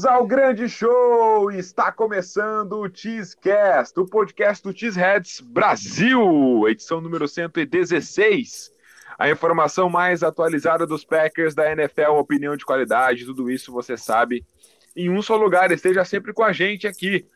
[0.00, 1.50] Bem-vindos ao grande show!
[1.50, 8.72] Está começando o Cheesecast, o podcast do Cheeseheads Brasil, edição número 116.
[9.18, 14.42] A informação mais atualizada dos Packers da NFL, opinião de qualidade, tudo isso você sabe
[14.96, 15.70] em um só lugar.
[15.70, 17.26] Esteja sempre com a gente aqui.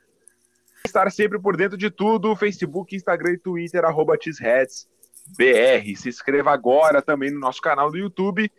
[0.87, 4.89] Estar sempre por dentro de tudo: Facebook, Instagram e Twitter, arroba Cheeseheads
[5.37, 5.97] BR.
[5.97, 8.51] Se inscreva agora também no nosso canal do YouTube,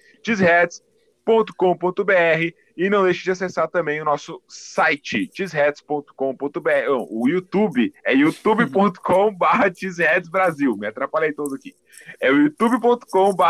[1.26, 6.90] cheeseheads.com.br e não deixe de acessar também o nosso site, cheeseheads.com.br.
[7.10, 9.46] O YouTube é youtube.com.br
[9.76, 10.78] cheeseheadsbrasil.
[10.78, 11.74] Me atrapalhei todo aqui.
[12.22, 13.44] É o youtube.com.br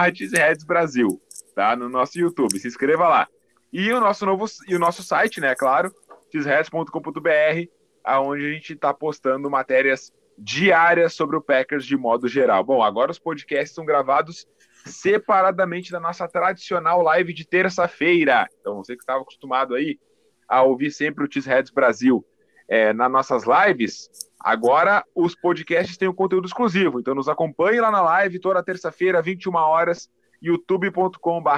[1.53, 1.75] tá?
[1.75, 2.57] No nosso YouTube.
[2.59, 3.27] Se inscreva lá.
[3.73, 5.93] E o nosso novo e o nosso site, né, claro,
[6.31, 7.69] cheeseheads.com.br,
[8.03, 12.63] aonde a gente está postando matérias diárias sobre o Packers de modo geral.
[12.63, 14.47] Bom, agora os podcasts são gravados
[14.85, 18.47] separadamente da nossa tradicional live de terça-feira.
[18.59, 19.99] Então, você que estava acostumado aí
[20.47, 22.25] a ouvir sempre o Cheeseheads Brasil
[22.67, 26.99] é, nas nossas lives, agora os podcasts têm um conteúdo exclusivo.
[26.99, 30.09] Então, nos acompanhe lá na live toda terça-feira, 21 horas,
[30.41, 31.49] youtube.com.br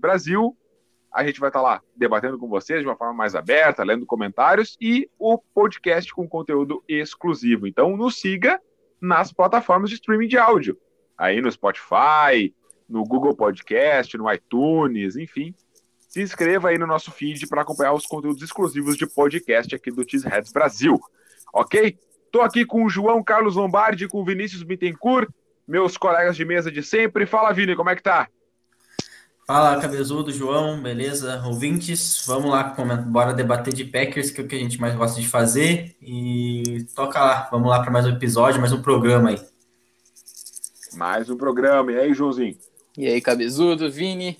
[0.00, 0.56] Brasil.
[1.12, 4.76] A gente vai estar lá debatendo com vocês de uma forma mais aberta, lendo comentários
[4.80, 7.66] e o podcast com conteúdo exclusivo.
[7.66, 8.60] Então, nos siga
[9.00, 10.78] nas plataformas de streaming de áudio.
[11.20, 12.54] Aí no Spotify,
[12.90, 15.54] no Google Podcast, no iTunes, enfim.
[16.08, 20.04] Se inscreva aí no nosso feed para acompanhar os conteúdos exclusivos de podcast aqui do
[20.08, 21.00] Cheeseheads Brasil.
[21.54, 21.96] Ok?
[22.26, 25.28] Estou aqui com o João Carlos Lombardi, com o Vinícius Bittencourt,
[25.66, 27.26] meus colegas de mesa de sempre.
[27.26, 28.28] Fala, Vini, como é que tá?
[29.46, 31.42] Fala, cabezudo, João, beleza?
[31.44, 32.74] Ouvintes, vamos lá,
[33.06, 35.96] bora debater de Packers, que é o que a gente mais gosta de fazer.
[36.00, 39.40] E toca lá, vamos lá para mais um episódio, mais um programa aí.
[40.94, 41.92] Mais um programa.
[41.92, 42.56] E aí, Joãozinho?
[43.00, 44.36] E aí, cabezudo, Vini,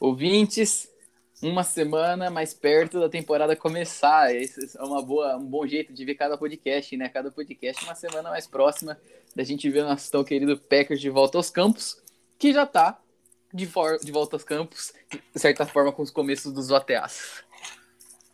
[0.00, 0.92] ouvintes,
[1.40, 4.34] uma semana mais perto da temporada começar.
[4.34, 7.08] Esse é uma boa, um bom jeito de ver cada podcast, né?
[7.08, 8.98] Cada podcast uma semana mais próxima
[9.36, 12.02] da gente ver o nosso tão querido Packers de volta aos campos,
[12.36, 13.00] que já tá
[13.54, 13.64] de,
[14.02, 14.92] de volta aos campos,
[15.32, 17.44] de certa forma, com os começos dos OTAs.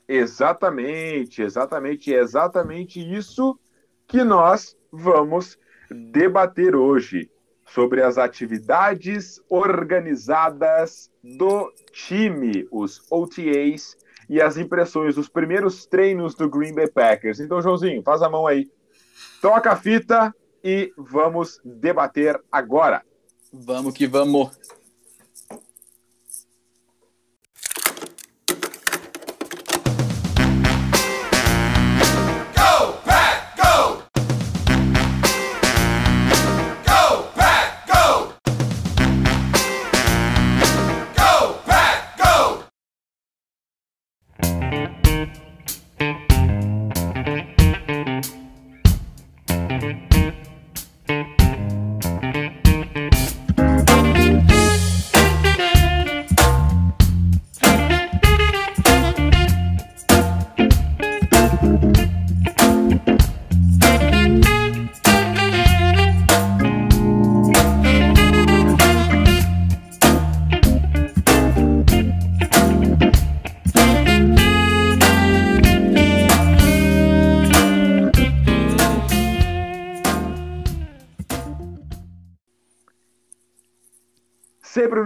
[0.08, 3.60] Exatamente, exatamente, exatamente isso
[4.08, 5.58] que nós vamos
[5.90, 7.30] debater hoje
[7.66, 13.96] sobre as atividades organizadas do time, os OTAs
[14.28, 17.40] e as impressões dos primeiros treinos do Green Bay Packers.
[17.40, 18.68] Então, Joãozinho, faz a mão aí,
[19.40, 23.02] toca a fita e vamos debater agora.
[23.52, 24.50] Vamos que vamos.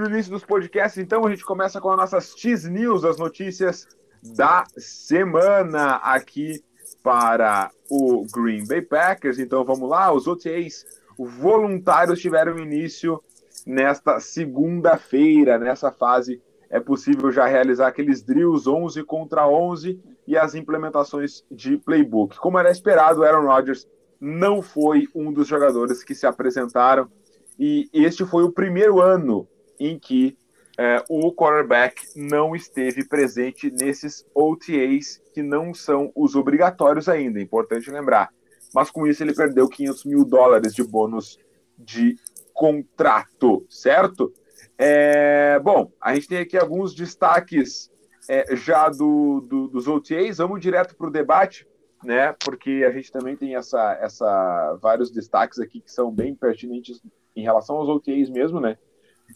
[0.06, 3.87] Início dos podcasts, então, a gente começa com as nossas X News, as notícias
[4.35, 6.62] da semana aqui
[7.02, 9.38] para o Green Bay Packers.
[9.38, 10.85] Então, vamos lá, os OTAs
[11.19, 13.23] voluntários tiveram início
[13.67, 15.58] nesta segunda-feira.
[15.58, 21.76] Nessa fase, é possível já realizar aqueles drills 11 contra 11 e as implementações de
[21.76, 22.38] playbook.
[22.38, 23.88] Como era esperado, Aaron Rodgers
[24.20, 27.11] não foi um dos jogadores que se apresentaram
[27.58, 29.49] e este foi o primeiro ano
[29.81, 30.37] em que
[30.79, 37.43] é, o quarterback não esteve presente nesses OTAs que não são os obrigatórios ainda, é
[37.43, 38.31] importante lembrar.
[38.75, 41.38] Mas com isso ele perdeu 500 mil dólares de bônus
[41.77, 42.17] de
[42.55, 44.32] contrato, certo?
[44.79, 47.91] É, bom, a gente tem aqui alguns destaques
[48.29, 50.38] é, já do, do, dos OTAs.
[50.38, 51.67] Vamos direto para o debate,
[52.05, 52.35] né?
[52.44, 57.03] Porque a gente também tem essa, essa vários destaques aqui que são bem pertinentes
[57.35, 58.79] em relação aos OTAs mesmo, né?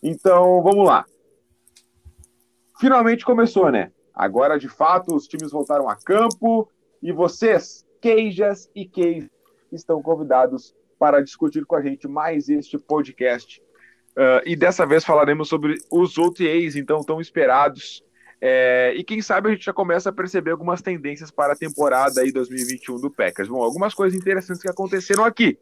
[0.07, 1.07] Então, vamos lá.
[2.79, 3.91] Finalmente começou, né?
[4.15, 6.71] Agora, de fato, os times voltaram a campo
[7.03, 9.31] e vocês, queijas e queijas,
[9.73, 13.63] estão convidados para discutir com a gente mais este podcast.
[14.11, 18.05] Uh, e dessa vez falaremos sobre os OTAs, então, tão esperados
[18.47, 22.21] É, e quem sabe a gente já começa a perceber algumas tendências para a temporada
[22.21, 23.49] aí 2021 do Packers.
[23.49, 25.59] Bom, algumas coisas interessantes que aconteceram aqui.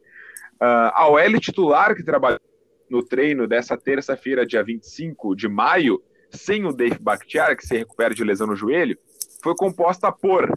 [0.55, 2.41] Uh, a OL titular que trabalhou
[2.89, 6.01] no treino dessa terça-feira, dia 25 de maio,
[6.31, 8.97] sem o Dave Bakhtiari, que se recupera de lesão no joelho,
[9.41, 10.51] foi composta por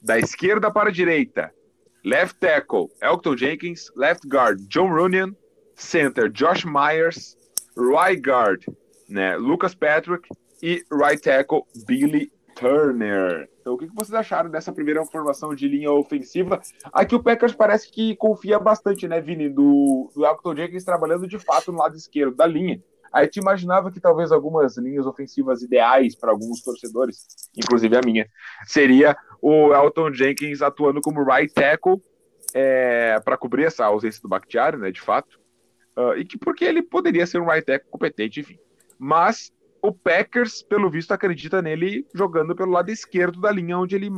[0.00, 1.52] da esquerda para a direita,
[2.04, 5.34] left tackle Elton Jenkins, left guard John Runyan,
[5.74, 7.36] center Josh Myers,
[7.76, 8.64] right guard
[9.08, 10.28] né, Lucas Patrick
[10.62, 13.48] e right tackle Billy Turner.
[13.68, 16.58] Então, o que vocês acharam dessa primeira formação de linha ofensiva?
[16.90, 21.38] Aqui o Packers parece que confia bastante, né, Vini, do, do Elton Jenkins trabalhando de
[21.38, 22.82] fato no lado esquerdo da linha.
[23.12, 28.26] Aí te imaginava que talvez algumas linhas ofensivas ideais para alguns torcedores, inclusive a minha,
[28.64, 32.02] seria o Elton Jenkins atuando como right tackle
[32.54, 35.38] é, para cobrir essa ausência do Bakhtiari, né, de fato,
[35.94, 38.58] uh, e que porque ele poderia ser um right tackle competente, enfim.
[38.98, 44.10] Mas o Packers, pelo visto, acredita nele jogando pelo lado esquerdo da linha, onde ele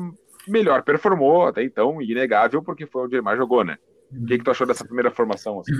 [0.47, 3.77] melhor performou até então, inegável, porque foi onde ele mais jogou, né?
[4.13, 5.61] O que, que tu achou dessa primeira formação?
[5.61, 5.73] Assim?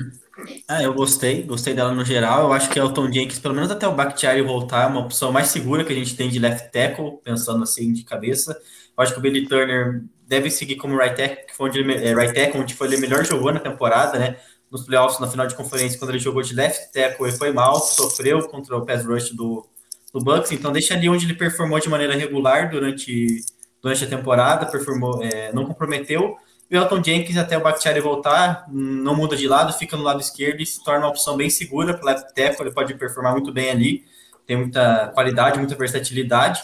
[0.69, 2.45] Ah, eu gostei, gostei dela no geral.
[2.45, 5.01] Eu acho que é o Tom Jenkins, pelo menos até o Bakhtiari voltar, é uma
[5.01, 8.53] opção mais segura que a gente tem de left tackle, pensando assim de cabeça.
[8.97, 12.33] Eu acho que o Billy Turner deve seguir como right tackle, onde ele, é, right
[12.33, 14.37] tackle, onde foi ele melhor jogou na temporada, né?
[14.71, 17.81] Nos playoffs, na final de conferência, quando ele jogou de left tackle, ele foi mal,
[17.81, 19.67] sofreu contra o pass rush do,
[20.13, 20.53] do Bucks.
[20.53, 23.45] Então deixa ali onde ele performou de maneira regular durante,
[23.83, 26.37] durante a temporada, performou, é, não comprometeu
[26.71, 30.61] o Elton Jenkins, até o Bakhtiari voltar, não muda de lado, fica no lado esquerdo
[30.61, 33.53] e se torna uma opção bem segura para o left tackle, ele pode performar muito
[33.53, 34.05] bem ali,
[34.47, 36.61] tem muita qualidade, muita versatilidade.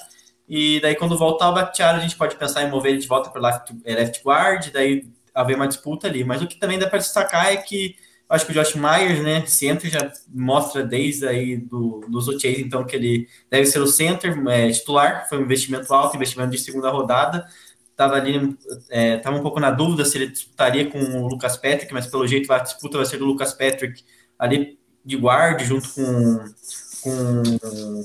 [0.49, 3.31] E daí, quando voltar o Bakhtiari, a gente pode pensar em mover ele de volta
[3.31, 5.05] para left, eh, left guard, daí
[5.37, 6.25] haver uma disputa ali.
[6.25, 7.95] Mas o que também dá para destacar é que
[8.29, 12.85] acho que o Josh Myers, né, center, já mostra desde aí do, dos OTAs, então,
[12.85, 16.91] que ele deve ser o center é, titular, foi um investimento alto, investimento de segunda
[16.91, 17.47] rodada,
[17.91, 18.57] estava ali,
[18.91, 22.27] estava é, um pouco na dúvida se ele disputaria com o Lucas Patrick, mas pelo
[22.27, 24.03] jeito a disputa vai ser do Lucas Patrick
[24.39, 26.45] ali de guarda, junto com,
[27.01, 27.43] com,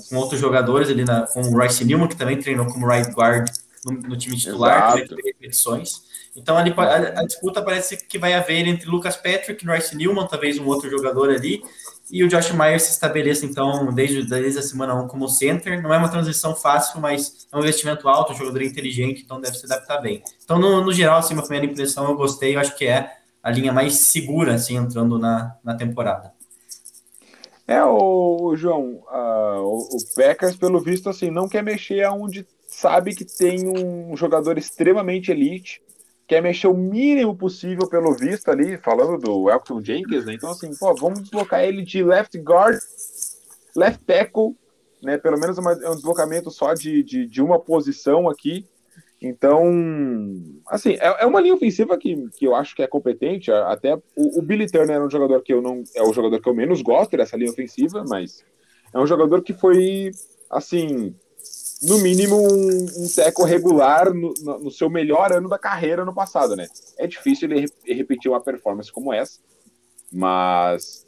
[0.07, 3.49] com, outros jogadores ali, na, com o Royce Newman, que também treinou como right guard
[3.83, 6.10] no, no time titular, que vai ter repetições.
[6.35, 10.57] Então ali, a, a, disputa parece que vai haver entre Lucas Patrick, Royce Newman, talvez
[10.57, 11.61] um outro jogador ali,
[12.09, 15.81] e o Josh Myers se estabeleça, então, desde, desde a semana 1 como center.
[15.81, 19.57] Não é uma transição fácil, mas é um investimento alto, um jogador inteligente, então deve
[19.57, 20.21] se adaptar bem.
[20.43, 23.11] Então, no, no geral, assim, uma primeira impressão eu gostei, eu acho que é
[23.41, 26.33] a linha mais segura, assim, entrando na, na temporada.
[27.67, 33.15] É, o, João, uh, o, o Packers, pelo visto, assim, não quer mexer aonde sabe
[33.15, 35.81] que tem um jogador extremamente elite,
[36.27, 40.33] quer mexer o mínimo possível pelo visto ali, falando do Elton Jenkins, né?
[40.33, 42.79] Então, assim, pô, vamos deslocar ele de left guard,
[43.75, 44.55] left tackle,
[45.03, 45.17] né?
[45.17, 48.65] Pelo menos uma, é um deslocamento só de, de, de, uma posição aqui.
[49.21, 49.69] Então,
[50.67, 53.51] assim, é, é, uma linha ofensiva que, que eu acho que é competente.
[53.51, 55.83] Até o, o Billy Turner é um jogador que eu não.
[55.95, 58.43] É o jogador que eu menos gosto dessa linha ofensiva, mas
[58.93, 60.11] é um jogador que foi,
[60.49, 61.15] assim,
[61.81, 66.55] no mínimo, um, um teco regular no, no, seu melhor ano da carreira no passado,
[66.55, 66.67] né?
[66.97, 69.39] É difícil ele repetir uma performance como essa,
[70.11, 71.05] mas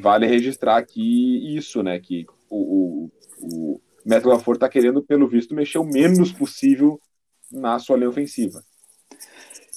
[0.00, 2.00] vale registrar aqui isso, né?
[2.00, 3.10] Que o, o,
[3.42, 6.98] o Matt LaFleur tá querendo, pelo visto, mexer o menos possível
[7.52, 8.64] na sua linha ofensiva.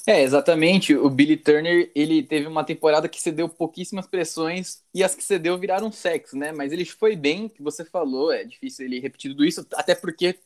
[0.10, 0.96] É, exatamente.
[0.96, 5.58] O Billy Turner, ele teve uma temporada que cedeu pouquíssimas pressões e as que cedeu
[5.58, 6.54] viraram sexo, né?
[6.54, 10.40] Mas ele foi bem, que você falou, é difícil ele repetir tudo isso, até porque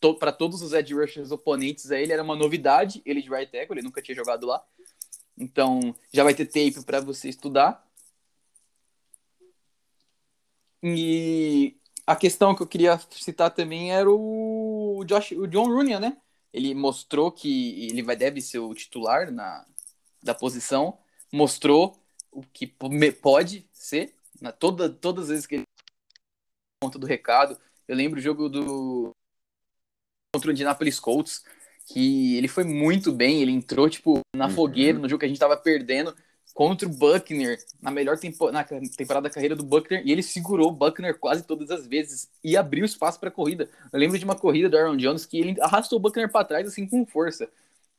[0.00, 3.50] to, para todos os edge rushers oponentes a ele era uma novidade, ele de right
[3.50, 4.62] tackle, ele nunca tinha jogado lá.
[5.38, 7.84] Então, já vai ter tape para você estudar.
[10.82, 16.16] E a questão que eu queria citar também era o Josh, o John Rooney, né?
[16.52, 19.66] Ele mostrou que ele vai deve ser o titular na,
[20.22, 20.98] da posição,
[21.32, 21.98] mostrou
[22.30, 25.64] o que pode ser, na, toda, todas as vezes que ele
[26.82, 27.58] conta do recado.
[27.86, 29.10] Eu lembro o jogo do
[30.32, 31.42] contra o Indianapolis Colts,
[31.86, 34.50] que ele foi muito bem, ele entrou tipo na uhum.
[34.52, 36.14] fogueira no jogo que a gente tava perdendo
[36.58, 40.70] contra o Buckner, na melhor tempo, na temporada da carreira do Buckner, e ele segurou
[40.70, 43.70] o Buckner quase todas as vezes e abriu espaço para a corrida.
[43.92, 46.66] Eu lembro de uma corrida do Aaron Jones que ele arrastou o Buckner para trás
[46.66, 47.48] assim com força.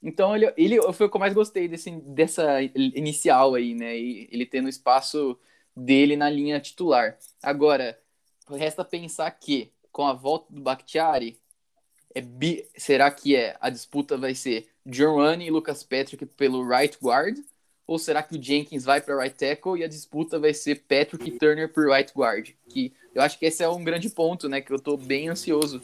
[0.03, 3.97] Então ele, ele foi o que eu mais gostei desse, dessa inicial aí, né?
[3.97, 5.39] E ele tendo espaço
[5.73, 7.17] dele na linha titular.
[7.41, 7.97] Agora,
[8.49, 11.39] resta pensar que com a volta do Bakhtiari,
[12.13, 16.97] é bi, será que é a disputa vai ser John e Lucas Patrick pelo right
[17.01, 17.37] guard
[17.89, 21.31] ou será que o Jenkins vai para right tackle e a disputa vai ser Patrick
[21.39, 22.51] Turner por right guard?
[22.67, 24.61] Que eu acho que esse é um grande ponto, né?
[24.61, 25.81] Que eu estou bem ansioso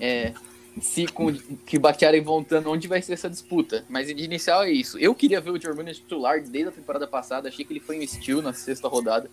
[0.00, 0.32] é,
[0.80, 1.30] se com
[1.66, 3.84] que Bakhtiari voltando, onde vai ser essa disputa.
[3.86, 4.98] Mas de inicial é isso.
[4.98, 8.06] Eu queria ver o Germano titular desde a temporada passada, achei que ele foi um
[8.06, 9.30] steal na sexta rodada.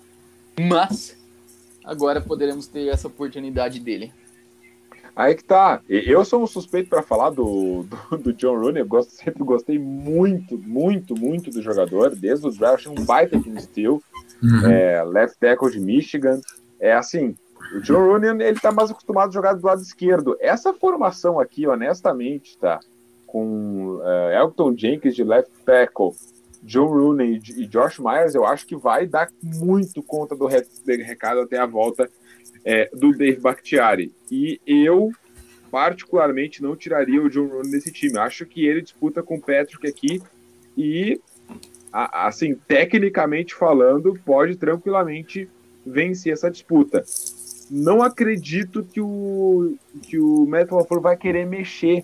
[0.60, 1.16] Mas
[1.86, 4.12] agora poderemos ter essa oportunidade dele.
[5.20, 5.82] Aí que tá.
[5.90, 8.82] Eu sou um suspeito para falar do, do, do, John Rooney.
[8.82, 12.16] Eu gosto, sempre gostei muito, muito, muito do jogador.
[12.16, 14.02] Desde o draft, um baita de steel.
[14.42, 14.72] Uhum.
[14.72, 16.40] É, left tackle de Michigan.
[16.80, 17.36] É assim,
[17.76, 20.38] o John Rooney, ele tá mais acostumado a jogar do lado esquerdo.
[20.40, 22.80] Essa formação aqui, honestamente, tá?
[23.28, 26.12] Com uh, Elton Jenkins de left tackle,
[26.64, 31.58] John Rooney e Josh Myers, eu acho que vai dar muito conta do recado até
[31.58, 32.10] a volta
[32.64, 34.12] é, do Dave Bakhtiari.
[34.32, 35.12] E eu,
[35.72, 38.18] particularmente, não tiraria o John Rooney desse time.
[38.18, 40.22] Acho que ele disputa com o Patrick aqui
[40.78, 41.20] e,
[41.92, 45.50] assim, tecnicamente falando, pode tranquilamente
[45.86, 47.04] vencer essa disputa
[47.70, 52.04] não acredito que o, que o Matt LaFleur vai querer mexer.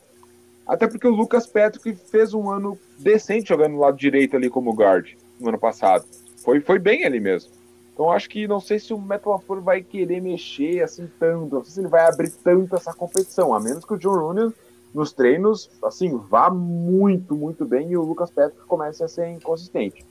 [0.67, 4.73] Até porque o Lucas Patrick fez um ano decente jogando no lado direito ali como
[4.73, 6.05] guard no ano passado.
[6.43, 7.51] Foi, foi bem ali mesmo.
[7.95, 11.55] Então acho que não sei se o Matt LaFleur vai querer mexer assim tanto.
[11.55, 13.53] Não sei se ele vai abrir tanto essa competição.
[13.53, 14.53] A menos que o John Rooney
[14.93, 20.05] nos treinos, assim, vá muito, muito bem e o Lucas Patrick comece a ser inconsistente.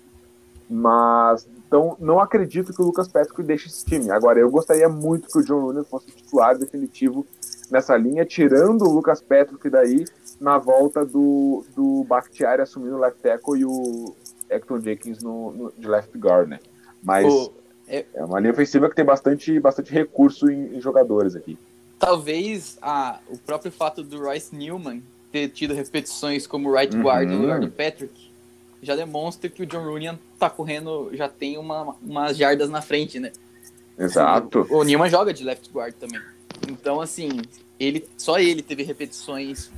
[0.68, 4.10] Mas então não acredito que o Lucas Patrick deixe esse time.
[4.10, 7.26] Agora, eu gostaria muito que o John Rooney fosse titular definitivo
[7.70, 10.06] nessa linha, tirando o Lucas Patrick daí
[10.40, 14.14] na volta do, do Bakhtiari assumindo o left tackle e o
[14.48, 16.58] Hector Jenkins no, no, de left guard, né?
[17.02, 17.52] Mas oh,
[17.88, 18.04] é...
[18.14, 18.24] é...
[18.24, 21.58] uma linha ofensiva que tem bastante, bastante recurso em, em jogadores aqui.
[21.98, 27.36] Talvez a, o próprio fato do Royce Newman ter tido repetições como right guard uhum.
[27.36, 28.32] no lugar do Patrick
[28.84, 33.18] já demonstra que o John Rooney tá correndo, já tem uma, umas jardas na frente,
[33.18, 33.32] né?
[33.98, 34.66] Exato.
[34.70, 36.20] O, o Newman joga de left guard também.
[36.68, 37.30] Então, assim,
[37.80, 39.70] ele só ele teve repetições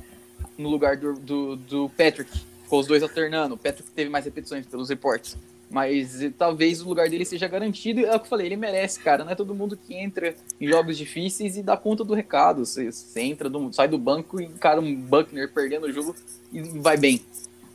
[0.57, 2.29] no lugar do, do, do Patrick.
[2.67, 3.55] com os dois alternando.
[3.55, 5.37] O Patrick teve mais repetições pelos reportes.
[5.69, 8.05] Mas talvez o lugar dele seja garantido.
[8.05, 9.23] É o que eu falei, ele merece, cara.
[9.23, 12.65] Não é todo mundo que entra em jogos difíceis e dá conta do recado.
[12.65, 16.15] Você, você entra, do, sai do banco e encara um Buckner perdendo o jogo
[16.53, 17.21] e vai bem.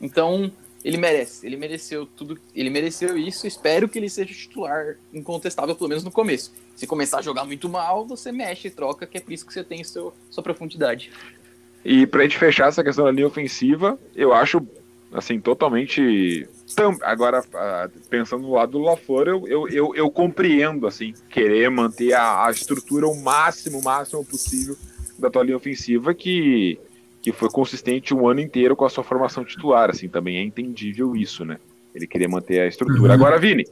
[0.01, 0.51] Então,
[0.83, 3.47] ele merece, ele mereceu tudo, ele mereceu isso.
[3.47, 6.51] Espero que ele seja titular incontestável, pelo menos no começo.
[6.75, 9.53] Se começar a jogar muito mal, você mexe e troca, que é por isso que
[9.53, 11.09] você tem seu, sua profundidade.
[11.85, 14.65] E pra gente fechar essa questão da linha ofensiva, eu acho,
[15.13, 16.47] assim, totalmente.
[17.03, 17.43] Agora,
[18.09, 22.51] pensando no lado do LaFleur, eu, eu, eu, eu compreendo, assim, querer manter a, a
[22.51, 24.75] estrutura o máximo, o máximo possível
[25.19, 26.79] da tua linha ofensiva, que
[27.23, 31.15] que foi consistente um ano inteiro com a sua formação titular, assim, também é entendível
[31.15, 31.57] isso, né?
[31.95, 33.07] Ele queria manter a estrutura.
[33.07, 33.11] Uhum.
[33.13, 33.65] Agora, Vini,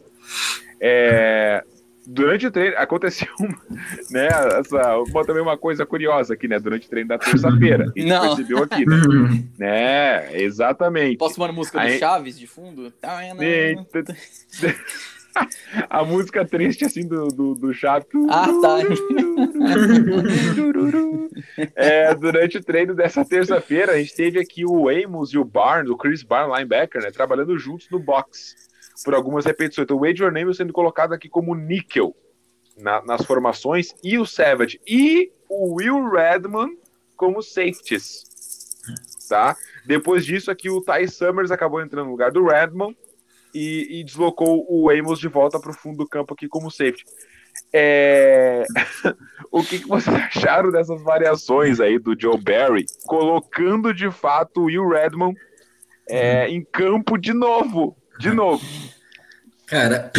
[0.80, 1.62] é,
[2.08, 3.28] durante o treino aconteceu
[4.10, 4.28] né,
[4.60, 6.60] essa, uma, também uma coisa curiosa aqui, né?
[6.60, 7.86] Durante o treino da terça-feira.
[7.96, 8.22] A gente Não.
[8.22, 8.98] percebeu aqui, né?
[9.58, 10.42] né?
[10.42, 11.18] Exatamente.
[11.18, 11.94] Posso pôr a música Aí...
[11.94, 12.92] do Chaves de fundo?
[15.90, 18.08] a música triste, assim, do, do, do Chaves.
[18.30, 18.80] Ah, tá.
[21.76, 25.90] é, durante o treino dessa terça-feira, a gente teve aqui o Amos e o Barnes,
[25.90, 28.71] o Chris Barnes, linebacker, né, trabalhando juntos no box
[29.04, 29.86] por algumas repetições.
[29.86, 32.16] Então, o Wade Name sendo colocado aqui como níquel
[32.78, 36.76] na, nas formações, e o Savage e o Will Redman
[37.16, 38.24] como safeties.
[39.30, 39.56] Tá?
[39.86, 42.96] Depois disso, aqui o Ty Summers acabou entrando no lugar do Redman
[43.54, 47.06] e, e deslocou o Amos de volta para o fundo do campo aqui como safety.
[47.74, 48.64] É...
[49.52, 54.66] o que, que vocês acharam dessas variações aí do Joe Barry, colocando de fato o
[54.66, 55.38] Will Redmond
[56.10, 57.96] é, em campo de novo?
[58.22, 58.64] De novo.
[59.66, 60.12] Cara,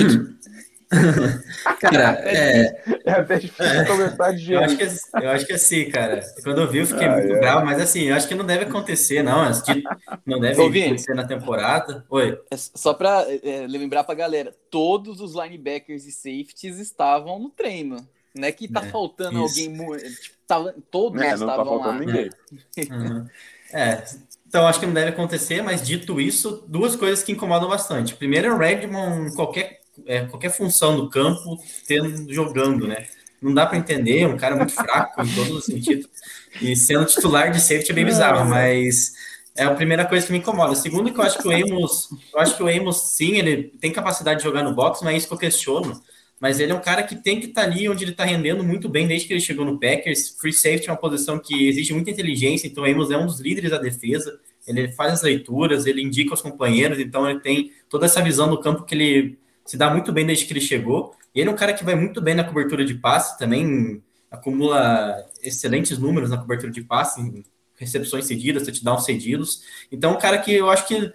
[1.81, 2.83] cara, é.
[3.05, 4.61] É até difícil é, conversar de jeito.
[4.61, 4.85] Eu acho, que,
[5.25, 7.39] eu acho que assim, cara, quando eu vi, eu fiquei ah, muito é.
[7.39, 9.45] bravo, mas assim, eu acho que não deve acontecer, não.
[10.27, 12.05] Não deve Ô, acontecer na temporada.
[12.11, 12.39] Oi.
[12.51, 17.97] É só pra é, lembrar pra galera: todos os linebackers e safeties estavam no treino.
[18.35, 19.61] Não é que tá é, faltando isso.
[19.61, 20.09] alguém.
[20.21, 22.07] Tipo, tava, todos é, estavam não tá faltando lá.
[22.07, 22.31] ninguém.
[22.91, 23.27] Uhum.
[23.73, 24.05] É,
[24.53, 28.15] então acho que não deve acontecer, mas dito isso, duas coisas que incomodam bastante.
[28.15, 33.07] Primeiro é o Redmond, qualquer é, qualquer função do campo tendo, jogando, né?
[33.41, 36.07] Não dá para entender, é um cara muito fraco em todos os sentidos.
[36.61, 39.13] E sendo titular de safety é bem bizarro, mas
[39.57, 40.75] é a primeira coisa que me incomoda.
[40.75, 43.91] Segundo, que eu acho que o Amos, eu acho que o Amos, sim, ele tem
[43.91, 45.99] capacidade de jogar no box, não é isso que eu questiono.
[46.43, 48.65] Mas ele é um cara que tem que estar tá ali onde ele está rendendo
[48.65, 50.31] muito bem desde que ele chegou no Packers.
[50.41, 53.71] Free safety é uma posição que exige muita inteligência, então Amos é um dos líderes
[53.71, 54.41] da defesa.
[54.67, 58.59] Ele faz as leituras, ele indica os companheiros, então ele tem toda essa visão do
[58.59, 61.15] campo que ele se dá muito bem desde que ele chegou.
[61.33, 65.25] E ele é um cara que vai muito bem na cobertura de passe, também acumula
[65.45, 67.21] excelentes números na cobertura de passe,
[67.77, 69.63] recepções cedidas, touchdowns cedidos.
[69.93, 71.13] Então, um cara que eu acho que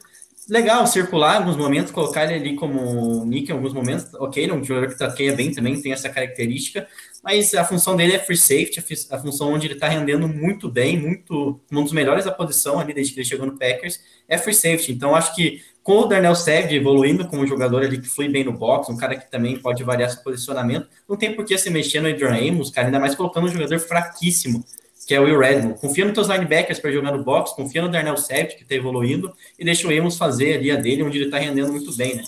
[0.50, 4.64] legal circular em alguns momentos, colocar ele ali como nick em alguns momentos, ok, um
[4.64, 6.88] jogador que traqueia bem também, tem essa característica,
[7.24, 8.80] mas a função dele é free safety,
[9.12, 12.94] a função onde ele está rendendo muito bem, muito, um dos melhores da posição ali
[12.94, 16.36] desde que ele chegou no Packers, é free safety, então acho que com o Darnell
[16.36, 19.84] Savage evoluindo como jogador ali que foi bem no box, um cara que também pode
[19.84, 23.16] variar seu posicionamento, não tem por que se mexer no Adrian Amos, cara, ainda mais
[23.16, 24.66] colocando um jogador fraquíssimo,
[25.08, 25.80] que é o Will Redmond.
[25.80, 29.34] Confia nos teus linebackers para jogar no box, confia no Darnell Savage, que está evoluindo,
[29.58, 32.24] e deixa o Amos fazer ali a dele, onde ele está rendendo muito bem, né?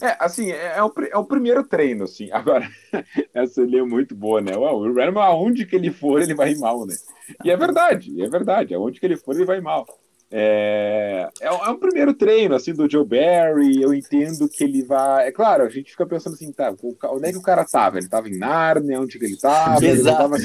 [0.00, 2.30] É, assim, é, é, o, é o primeiro treino, assim.
[2.32, 2.66] Agora,
[3.34, 4.56] essa ali é muito boa, né?
[4.56, 6.94] o Will Redmond, aonde que ele for, ele vai mal, né?
[7.44, 8.74] E é verdade, é verdade.
[8.74, 9.86] Aonde que ele for, ele vai mal.
[10.34, 15.28] É, é, é, um primeiro treino, assim, do Joe Barry, eu entendo que ele vai...
[15.28, 16.74] É claro, a gente fica pensando assim, tá,
[17.10, 17.98] onde é que o cara tava?
[17.98, 19.84] Ele tava em Narnia, onde que ele tava?
[19.84, 20.36] Ele não tava,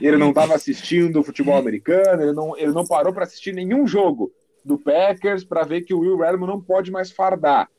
[0.00, 4.30] ele não tava assistindo futebol americano, ele não, ele não parou para assistir nenhum jogo
[4.62, 7.70] do Packers para ver que o Will Redmond não pode mais fardar.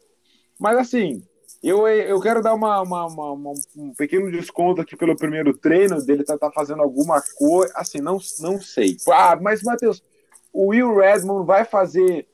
[0.60, 1.22] Mas, assim,
[1.62, 6.24] eu, eu quero dar uma, uma, uma, um pequeno desconto aqui pelo primeiro treino dele
[6.24, 8.98] tá, tá fazendo alguma coisa, assim, não, não sei.
[9.08, 10.02] Ah, mas, Matheus
[10.54, 12.28] o Will Redmond vai fazer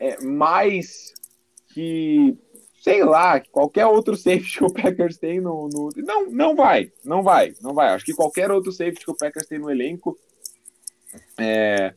[0.00, 1.12] é, mais
[1.72, 2.38] que,
[2.80, 7.22] sei lá, qualquer outro safety que o Packers tem no, no, Não, não vai, não
[7.22, 7.88] vai, não vai.
[7.88, 10.16] Acho que qualquer outro safety que o Packers tem no elenco
[11.38, 11.94] é,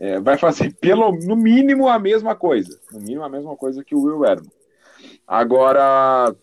[0.00, 2.78] é, vai fazer, pelo, no mínimo, a mesma coisa.
[2.90, 4.52] No mínimo, a mesma coisa que o Will Redmond.
[5.26, 6.34] Agora,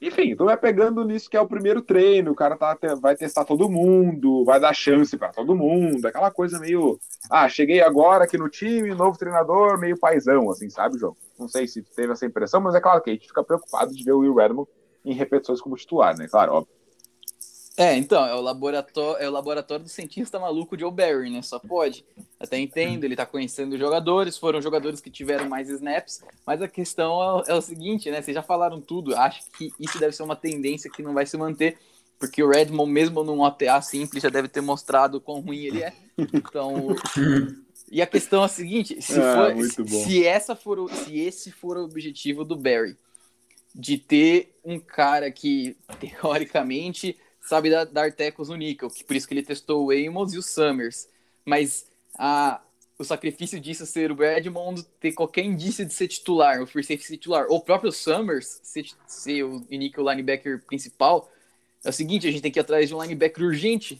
[0.00, 3.44] enfim, tu vai pegando nisso que é o primeiro treino, o cara tá, vai testar
[3.44, 6.98] todo mundo, vai dar chance para todo mundo, aquela coisa meio.
[7.30, 11.14] Ah, cheguei agora aqui no time, novo treinador, meio paizão, assim, sabe, João?
[11.38, 14.02] Não sei se teve essa impressão, mas é claro que a gente fica preocupado de
[14.02, 14.68] ver o Will Redmond
[15.04, 16.26] em repetições como titular, né?
[16.28, 16.79] Claro, óbvio.
[17.80, 21.40] É, então, é o laboratório, é o laboratório do cientista maluco Joe Barry, né?
[21.40, 22.04] Só pode.
[22.38, 27.40] Até entendo, ele tá conhecendo jogadores, foram jogadores que tiveram mais snaps, mas a questão
[27.40, 28.20] é, é, o seguinte, né?
[28.20, 31.38] Vocês já falaram tudo, acho que isso deve ser uma tendência que não vai se
[31.38, 31.78] manter,
[32.18, 35.94] porque o Redmond, mesmo num OTA simples, já deve ter mostrado quão ruim ele é.
[36.34, 36.94] Então.
[37.90, 41.78] e a questão é a seguinte: se, ah, for, se, essa for, se esse for
[41.78, 42.94] o objetivo do Barry,
[43.74, 49.26] de ter um cara que, teoricamente sabe dar, dar tecos no níquel, que por isso
[49.26, 51.08] que ele testou o Amos e o Summers.
[51.44, 51.86] Mas
[52.18, 52.60] a,
[52.98, 57.16] o sacrifício disso ser o Redmond ter qualquer indício de ser titular, o free safety
[57.16, 61.30] titular, ou o próprio Summers ser, ser o níquel linebacker principal,
[61.82, 63.98] é o seguinte, a gente tem que ir atrás de um linebacker urgente.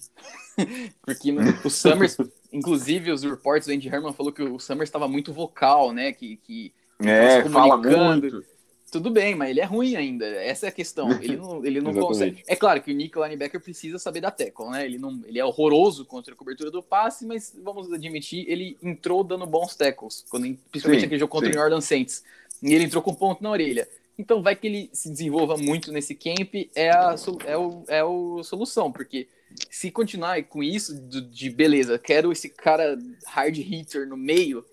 [1.03, 2.19] Porque no, o Summers,
[2.53, 6.13] inclusive os reports do Andy Herman falou que o Summers estava muito vocal, né?
[6.13, 8.45] Que, que é, fala muito.
[8.91, 10.27] Tudo bem, mas ele é ruim ainda.
[10.27, 11.13] Essa é a questão.
[11.23, 12.43] Ele não, ele não consegue.
[12.47, 14.85] É claro que o Nick linebacker precisa saber da tackle, né?
[14.85, 19.23] Ele, não, ele é horroroso contra a cobertura do passe, mas vamos admitir, ele entrou
[19.23, 21.53] dando bons tackles, quando, principalmente sim, aquele jogo contra sim.
[21.53, 22.25] o New Orleans Saints.
[22.63, 23.89] E ele entrou com ponto na orelha.
[24.19, 27.15] Então vai que ele se desenvolva muito nesse camp, é a,
[27.47, 29.29] é o, é o solução, porque
[29.71, 34.65] se continuar com isso, de, de beleza, quero esse cara hard hitter no meio,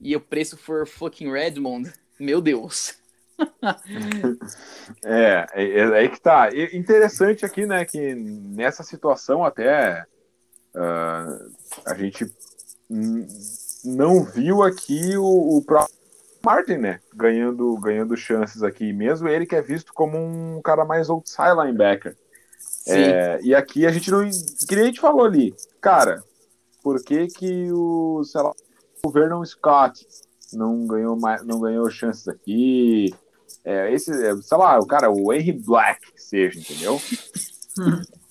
[0.00, 2.99] e o preço for fucking Redmond, meu Deus.
[5.04, 6.50] é, é, é, aí que tá.
[6.52, 10.04] E interessante aqui, né, que nessa situação até
[10.74, 11.52] uh,
[11.86, 12.30] a gente
[13.84, 16.00] não viu aqui o, o próprio
[16.44, 21.10] Martin, né, ganhando, ganhando chances aqui, mesmo ele que é visto como um cara mais
[21.10, 22.16] outside linebacker.
[22.86, 24.28] É, e aqui a gente não.
[24.66, 26.22] Que nem a gente falou ali, cara,
[26.82, 28.52] por que que o, sei lá,
[29.04, 30.06] o Vernon Scott
[30.52, 33.14] não ganhou, mais, não ganhou chances aqui?
[33.64, 37.00] É, esse, é, sei lá, o cara, o Henry Black, que seja, entendeu?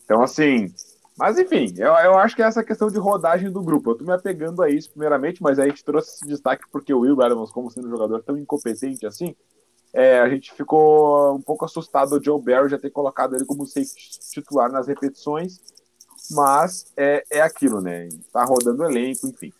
[0.03, 0.73] então, assim,
[1.17, 3.91] mas enfim, eu, eu acho que é essa questão de rodagem do grupo.
[3.91, 6.93] Eu tô me apegando a isso, primeiramente, mas aí a gente trouxe esse destaque porque
[6.93, 9.35] o Will Adams, como sendo um jogador tão incompetente assim,
[9.93, 13.65] é, a gente ficou um pouco assustado o Joe Barry já ter colocado ele como
[13.65, 15.59] safety titular nas repetições,
[16.31, 18.07] mas é, é aquilo, né?
[18.31, 19.51] Tá rodando elenco, enfim.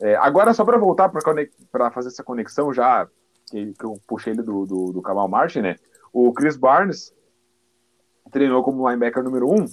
[0.00, 3.06] É, agora, só para voltar para fazer essa conexão já
[3.50, 5.76] que, que eu puxei ele do, do, do Kamal Martin, né?
[6.12, 7.14] O Chris Barnes
[8.30, 9.66] treinou como linebacker número um,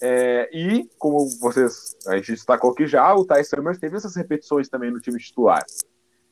[0.00, 4.68] é, e, como vocês, a gente destacou aqui já, o Ty Summers teve essas repetições
[4.68, 5.64] também no time titular.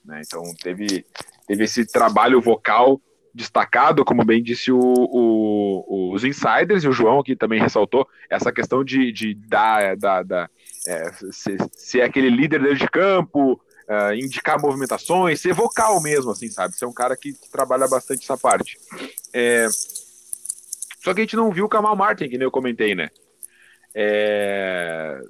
[0.05, 0.23] Né?
[0.25, 1.05] Então, teve,
[1.47, 3.01] teve esse trabalho vocal
[3.35, 8.53] destacado, como bem disse o, o, os insiders, e o João aqui também ressaltou essa
[8.53, 10.49] questão de, de dar, da, da
[10.87, 16.49] é, ser, ser, aquele líder dentro de campo, uh, indicar movimentações, ser vocal mesmo, assim,
[16.49, 16.77] sabe?
[16.77, 18.79] Ser um cara que, que trabalha bastante essa parte.
[19.33, 19.67] É...
[21.03, 23.11] Só que a gente não viu o Kamal Martin, que nem eu comentei, né?
[23.95, 25.21] É...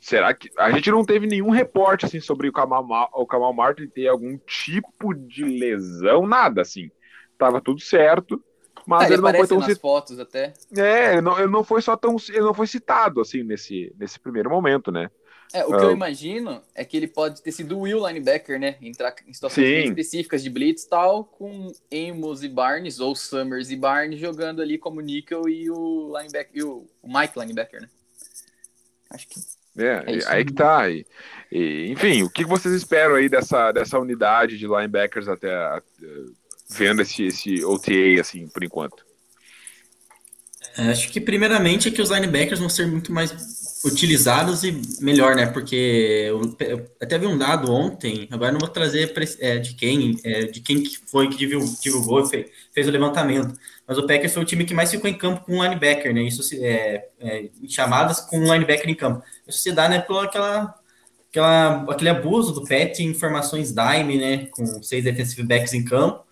[0.00, 3.86] Será que a gente não teve nenhum reporte assim sobre o Kamal, o Kamal Martin
[3.86, 6.90] ter algum tipo de lesão, nada assim.
[7.38, 8.42] Tava tudo certo,
[8.84, 9.80] mas Ah, ele, não foi tão citado.
[9.80, 10.52] fotos até.
[10.76, 14.18] É, ele não, ele não foi só tão, ele não foi citado assim nesse, nesse
[14.18, 15.08] primeiro momento, né?
[15.52, 18.76] É, o que eu imagino é que ele pode ter sido o Will linebacker, né?
[18.80, 19.84] Entrar em situações Sim.
[19.90, 24.78] específicas de blitz e tal, com Amos e Barnes, ou Summers e Barnes jogando ali
[24.78, 27.88] como nickel e o linebacker, e o, Mike linebacker, né?
[29.10, 29.40] Acho que
[29.76, 30.88] É, É aí que tá.
[30.88, 31.04] E,
[31.50, 35.82] e, enfim, o que vocês esperam aí dessa, dessa unidade de linebackers até a-
[36.70, 39.04] vendo esse, esse OTA assim por enquanto?
[40.78, 43.30] É, Acho que primeiramente é que os linebackers vão ser muito mais
[43.84, 45.46] utilizados e melhor, né?
[45.46, 45.74] Porque
[46.28, 50.44] eu, eu até vi um dado ontem, agora não vou trazer é, de quem, é,
[50.44, 53.54] de quem que foi que divulgou, e fe- fez o levantamento.
[53.86, 56.22] Mas o Packers foi o time que mais ficou em campo com um linebacker, né?
[56.22, 59.22] Isso se- é, é, chamadas com um linebacker em campo.
[59.46, 60.74] Isso se dá, né, por aquela,
[61.30, 64.46] aquela, aquele abuso do Pet em informações dime, né?
[64.52, 66.24] Com seis defensive backs em campo.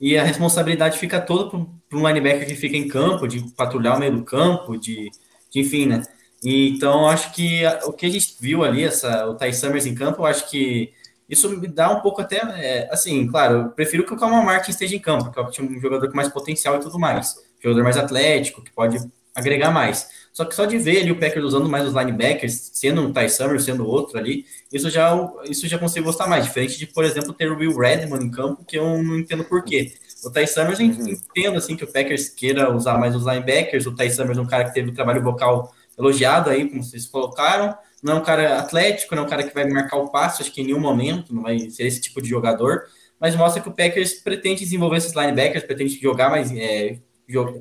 [0.00, 4.00] E a responsabilidade fica toda para um linebacker que fica em campo, de patrulhar o
[4.00, 5.10] meio do campo, de,
[5.50, 6.02] de enfim, né?
[6.42, 9.94] E, então, acho que o que a gente viu ali, essa, o Ty Summers em
[9.94, 10.92] campo, eu acho que
[11.28, 14.70] isso me dá um pouco até, é, assim, claro, eu prefiro que o Calma Martin
[14.70, 17.34] esteja em campo, porque é um jogador com mais potencial e tudo mais.
[17.62, 18.98] Jogador mais atlético, que pode
[19.34, 20.08] agregar mais.
[20.32, 23.28] Só que só de ver ali o Packers usando mais os linebackers, sendo um Ty
[23.28, 25.12] Summers, sendo outro ali, isso já,
[25.44, 26.44] isso já consigo gostar mais.
[26.44, 29.64] Diferente de, por exemplo, ter o Will Redmond em campo, que eu não entendo por
[29.64, 29.92] quê.
[30.24, 31.08] O Ty Summers, eu Uhum.
[31.08, 33.86] entendo assim que o Packers queira usar mais os linebackers.
[33.86, 37.06] O Ty Summers é um cara que teve o trabalho vocal elogiado aí, como vocês
[37.06, 37.76] colocaram.
[38.02, 40.52] Não é um cara atlético, não é um cara que vai marcar o passe, acho
[40.52, 42.84] que em nenhum momento, não vai ser esse tipo de jogador.
[43.20, 46.98] Mas mostra que o Packers pretende desenvolver esses linebackers, pretende jogar mais, é,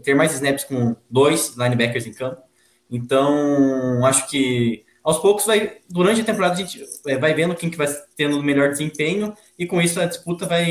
[0.03, 2.41] ter mais snaps com dois linebackers em campo.
[2.89, 7.69] Então, acho que aos poucos vai, durante a temporada a gente é, vai vendo quem
[7.69, 10.67] que vai tendo o melhor desempenho e com isso a disputa vai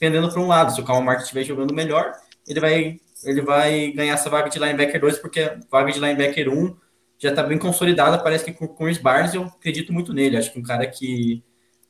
[0.00, 0.74] pendendo para um lado.
[0.74, 2.12] Se o Calma Martin estiver jogando melhor,
[2.46, 6.48] ele vai ele vai ganhar essa vaga de linebacker 2 porque a vaga de linebacker
[6.48, 6.76] 1
[7.18, 10.36] já está bem consolidada, parece que com, o Chris Barnes eu acredito muito nele.
[10.36, 11.42] Acho que um cara que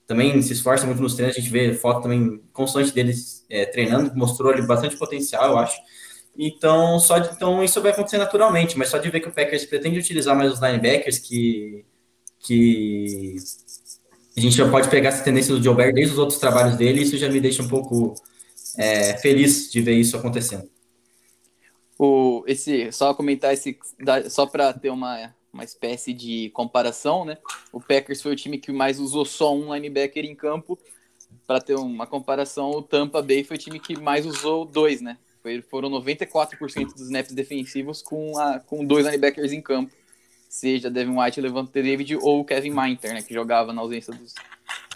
[0.06, 4.16] também se esforça muito nos treinos, a gente vê foto também constante deles é, treinando,
[4.16, 5.78] mostrou ali bastante potencial, eu acho.
[6.36, 9.66] Então, só de, então isso vai acontecer naturalmente, mas só de ver que o Packers
[9.66, 11.84] pretende utilizar mais os linebackers, que,
[12.38, 13.36] que
[14.36, 17.18] a gente já pode pegar essa tendência do Joe desde os outros trabalhos dele, isso
[17.18, 18.14] já me deixa um pouco
[18.78, 20.70] é, feliz de ver isso acontecendo.
[21.98, 23.78] O, esse, só comentar esse,
[24.30, 27.38] só para ter uma, uma espécie de comparação, né?
[27.72, 30.78] O Packers foi o time que mais usou só um linebacker em campo.
[31.46, 35.18] Para ter uma comparação, o Tampa Bay foi o time que mais usou dois, né?
[35.42, 39.92] Foi, foram 94% dos snaps defensivos com, a, com dois linebackers em campo.
[40.48, 43.22] Seja Devin White, Levante David ou Kevin Minter, né?
[43.22, 44.34] Que jogava na ausência dos.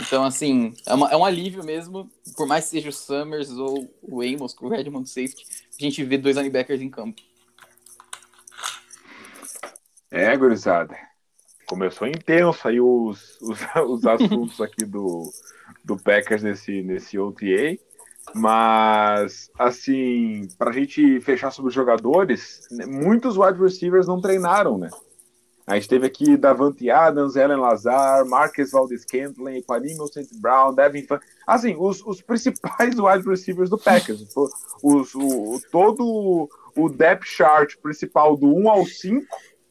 [0.01, 2.11] Então, assim, é, uma- é um alívio mesmo.
[2.37, 5.45] Por mais que seja o Summers ou o Amos, o Redmond Safety,
[5.87, 7.21] a gente vê dois linebackers em campo.
[10.11, 10.97] É, gurizada.
[11.67, 15.31] Começou intenso aí os, os, os assuntos aqui do,
[15.85, 17.79] do Packers nesse, nesse OTA.
[18.35, 24.79] Mas, assim, para a gente fechar sobre os jogadores, né, muitos wide receivers não treinaram,
[24.79, 24.89] né?
[25.67, 30.29] A gente teve aqui Davante Adams, Ellen Lazar, Marques Valdez Scantling, Equanimous St.
[30.41, 31.21] Brown, Devin Fan.
[31.47, 34.27] Assim, os, os principais wide receivers do Packers.
[34.83, 39.25] Os, o, todo o depth chart principal do 1 ao 5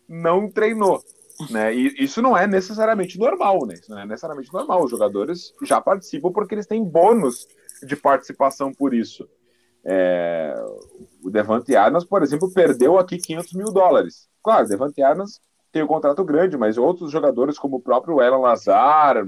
[0.08, 1.04] não treinou.
[1.49, 1.73] Né?
[1.73, 3.73] E isso não é necessariamente normal, né?
[3.73, 4.84] Isso não é necessariamente normal.
[4.84, 7.47] Os jogadores já participam porque eles têm bônus
[7.84, 9.27] de participação por isso.
[9.84, 10.54] É...
[11.23, 14.30] O Devante Adams, por exemplo, perdeu aqui 500 mil dólares.
[14.43, 15.39] Claro, Devante Adams
[15.72, 19.26] tem um contrato grande, mas outros jogadores, como o próprio Elan Lazar,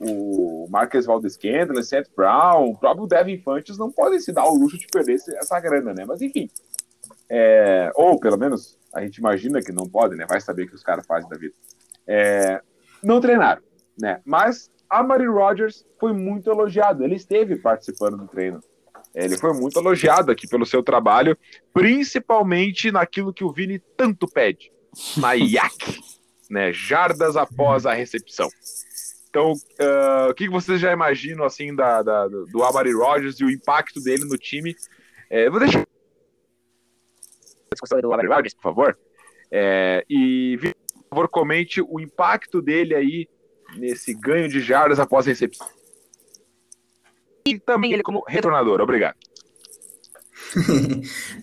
[0.00, 4.54] o Marques Valdez Kendall, Seth Brown, o próprio Devin Fantes não podem se dar o
[4.54, 6.04] luxo de perder essa grana, né?
[6.06, 6.50] Mas enfim.
[7.28, 7.90] É...
[7.94, 10.26] Ou pelo menos a gente imagina que não podem, né?
[10.28, 11.54] Vai saber o que os caras fazem da vida.
[12.06, 12.60] É...
[13.02, 13.62] Não treinaram,
[13.98, 14.20] né?
[14.24, 17.02] Mas a Mary Rogers foi muito elogiado.
[17.02, 18.60] Ele esteve participando do treino.
[19.14, 21.38] Ele foi muito elogiado aqui pelo seu trabalho,
[21.72, 24.70] principalmente naquilo que o Vini tanto pede,
[25.16, 26.00] na IAC,
[26.50, 26.72] né?
[26.72, 28.48] Jardas após a recepção.
[29.28, 33.50] Então, uh, o que vocês já imaginam assim da, da, do Amari Rogers e o
[33.50, 34.74] impacto dele no time?
[35.28, 35.86] É, vou deixar a
[37.72, 38.98] discussão do Amari Rogers, por favor.
[39.50, 43.28] É, e, por favor, comente o impacto dele aí
[43.76, 45.68] nesse ganho de jardas após a recepção.
[47.46, 48.80] E também ele como retornador.
[48.80, 49.16] Obrigado.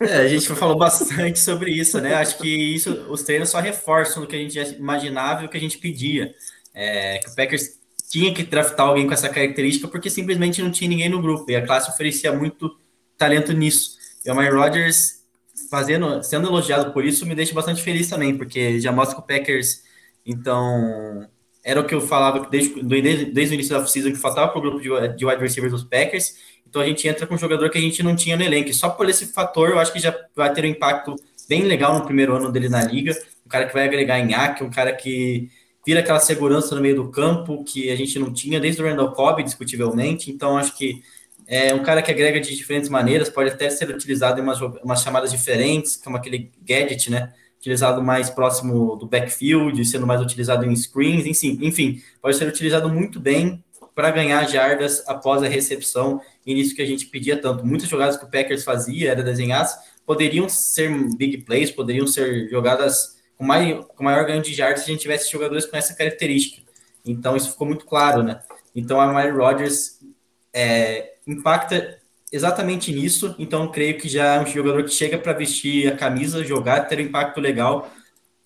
[0.02, 2.16] É, a gente falou bastante sobre isso, né?
[2.16, 5.58] Acho que isso, os treinos só reforçam o que a gente imaginava e o que
[5.58, 6.34] a gente pedia.
[6.74, 10.89] É, que o Packers tinha que draftar alguém com essa característica porque simplesmente não tinha
[10.89, 12.78] ninguém no grupo e a classe oferecia muito
[13.18, 13.98] talento nisso.
[14.26, 15.24] E o Mike Rodgers
[15.70, 19.26] fazendo, sendo elogiado por isso me deixa bastante feliz também, porque já mostra que o
[19.26, 19.84] Packers,
[20.26, 21.28] então,
[21.63, 24.60] era o que eu falava desde, desde, desde o início da off-season que faltava para
[24.60, 26.36] o grupo de, de wide receivers dos Packers
[26.73, 28.73] então a gente entra com um jogador que a gente não tinha no elenco.
[28.73, 31.15] Só por esse fator, eu acho que já vai ter um impacto
[31.47, 33.15] bem legal no primeiro ano dele na liga.
[33.45, 35.52] Um cara que vai agregar em hack, um cara que
[35.86, 39.12] vira aquela segurança no meio do campo que a gente não tinha desde o Randall
[39.12, 40.32] Cobb, discutivelmente.
[40.32, 41.04] Então acho que
[41.45, 45.04] é um cara que agrega de diferentes maneiras, pode até ser utilizado em umas, umas
[45.04, 47.32] chamadas diferentes, como aquele gadget, né?
[47.63, 52.89] Utilizado mais próximo do backfield, sendo mais utilizado em screens, enfim, enfim, pode ser utilizado
[52.89, 53.63] muito bem
[53.95, 57.65] para ganhar jardas após a recepção, e nisso que a gente pedia tanto.
[57.65, 63.15] Muitas jogadas que o Packers fazia, era desenhadas, poderiam ser big plays, poderiam ser jogadas
[63.38, 66.62] com, mais, com maior ganho de jardas se a gente tivesse jogadores com essa característica.
[67.06, 68.41] Então, isso ficou muito claro, né?
[68.76, 70.02] Então, a Mary Rodgers
[70.52, 71.97] é, impacta
[72.34, 73.34] exatamente nisso.
[73.39, 77.00] Então, creio que já é um jogador que chega para vestir a camisa, jogar, ter
[77.00, 77.89] um impacto legal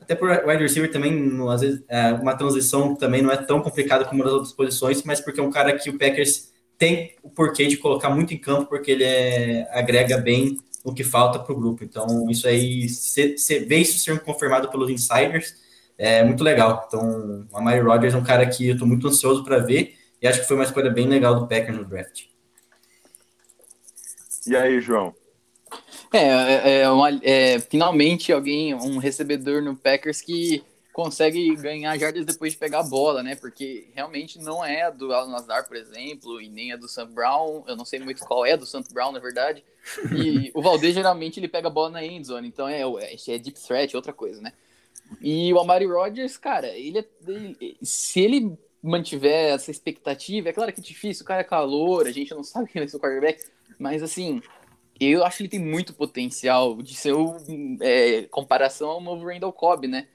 [0.07, 4.05] até por wide receiver também, às vezes, é, uma transição também não é tão complicada
[4.05, 7.67] como nas outras posições, mas porque é um cara que o Packers tem o porquê
[7.67, 11.59] de colocar muito em campo, porque ele é, agrega bem o que falta para o
[11.59, 11.83] grupo.
[11.83, 15.55] Então, isso aí, se, ver isso sendo confirmado pelos insiders,
[15.97, 16.85] é muito legal.
[16.87, 20.27] Então, a Mary Rodgers é um cara que eu estou muito ansioso para ver, e
[20.27, 22.27] acho que foi uma escolha bem legal do Packers no draft.
[24.47, 25.13] E aí, João?
[26.13, 32.25] É, é, é, uma, é, finalmente alguém, um recebedor no Packers que consegue ganhar jardas
[32.25, 33.35] depois de pegar a bola, né?
[33.35, 37.07] Porque realmente não é a do Alan Lazar, por exemplo, e nem a do Sam
[37.07, 37.63] Brown.
[37.67, 39.63] Eu não sei muito qual é a do Sam Brown, na verdade.
[40.11, 43.37] E o Valdez geralmente ele pega a bola na end zone, então é, é, é
[43.37, 44.53] deep threat, outra coisa, né?
[45.21, 50.73] E o Amari Rodgers, cara, ele, é, ele, se ele mantiver essa expectativa, é claro
[50.73, 52.99] que é difícil, o cara é calor, a gente não sabe quem vai ser o
[52.99, 53.43] quarterback,
[53.77, 54.41] mas assim,
[54.99, 57.13] eu acho que ele tem muito potencial de ser
[57.81, 60.07] é, comparação ao novo Randall Cobb, né?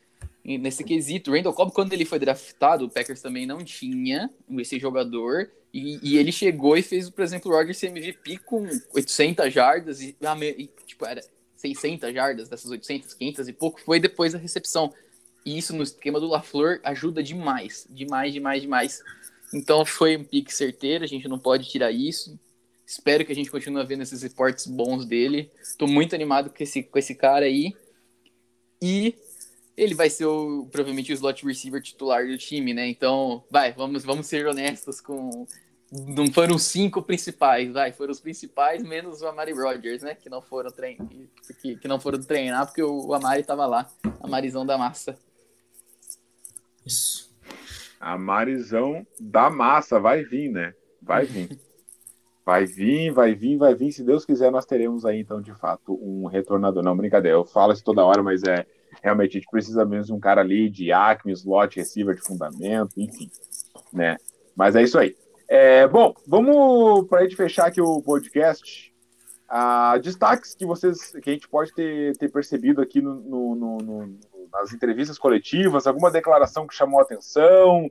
[0.45, 4.79] nesse quesito, o Randall Cobb, quando ele foi draftado, o Packers também não tinha esse
[4.79, 9.53] jogador, e, e ele chegou e fez, por exemplo, o Rodgers ser MVP com 800
[9.53, 10.17] jardas, e,
[10.59, 11.21] e, tipo, era
[11.57, 14.93] 600 jardas dessas 800, 500 e pouco, foi depois da recepção.
[15.47, 19.03] E isso no esquema do LaFleur ajuda demais, demais, demais, demais.
[19.55, 22.39] Então foi um pique certeiro, a gente não pode tirar isso.
[22.93, 25.51] Espero que a gente continue vendo esses reportes bons dele.
[25.79, 27.75] Tô muito animado com esse, com esse cara aí.
[28.83, 29.15] E
[29.75, 32.87] ele vai ser o, provavelmente o slot receiver titular do time, né?
[32.87, 35.47] Então, vai, vamos, vamos ser honestos com.
[35.91, 40.15] Não foram os cinco principais, vai, foram os principais, menos o Amari Rogers, né?
[40.15, 41.09] Que não foram treinar,
[41.63, 45.19] que, que não foram treinar porque o Amari tava lá, a Marizão da massa.
[46.85, 47.35] Isso.
[47.99, 50.75] A Marizão da massa vai vir, né?
[51.01, 51.59] Vai vir.
[52.45, 53.93] Vai vir, vai vir, vai vir.
[53.93, 56.83] Se Deus quiser, nós teremos aí, então, de fato, um retornador.
[56.83, 58.67] Não, brincadeira, eu falo isso toda hora, mas é
[59.01, 62.93] realmente a gente precisa mesmo de um cara ali de acme, slot, receiver de fundamento,
[62.97, 63.31] enfim,
[63.93, 64.17] né?
[64.55, 65.17] Mas é isso aí.
[65.49, 68.93] É, bom, vamos para a gente fechar aqui o podcast.
[69.49, 73.15] Ah, destaques que vocês, que a gente pode ter, ter percebido aqui no,
[73.55, 74.19] no, no,
[74.53, 77.91] nas entrevistas coletivas, alguma declaração que chamou a atenção.